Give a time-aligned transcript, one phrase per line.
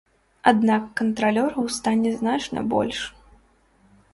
[0.51, 2.99] Аднак кантралёраў стане значна больш.